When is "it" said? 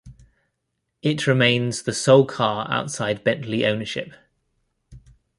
1.03-1.27